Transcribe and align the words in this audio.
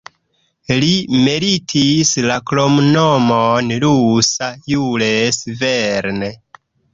Li 0.83 0.87
meritis 1.25 2.13
la 2.31 2.37
kromnomon 2.51 3.69
"Rusa 3.85 4.49
Jules 4.73 5.41
Verne". 5.61 6.33